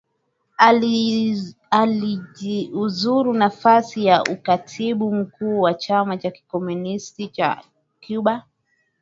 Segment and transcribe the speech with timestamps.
[1.71, 7.61] Alijiuzuru nafasi ya ukatibu mkuu wa Chama cha Kikomunisti cha
[8.07, 8.43] Cuba